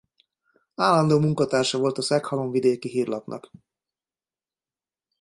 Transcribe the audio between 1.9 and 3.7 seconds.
a Szeghalom-vidéki Hírlapnak.